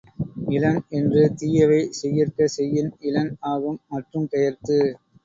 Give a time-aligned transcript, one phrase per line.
[0.49, 4.79] இலன் என்று தீயவை செய்யற்க செய்யின் இலன் ஆகும் மற்றும் பெயர்த்து.